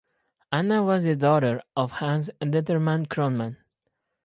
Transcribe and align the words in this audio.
Anna 0.51 0.81
was 0.81 1.03
the 1.03 1.15
daughter 1.15 1.61
of 1.77 1.91
Hans 1.91 2.31
Detterman 2.41 3.05
Cronman. 3.07 3.57